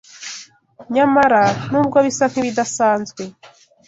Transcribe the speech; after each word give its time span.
Nyamara, 0.93 1.43
nubwo 1.69 1.97
bisa 2.05 2.25
nk’ibidasanzwe 2.31 3.21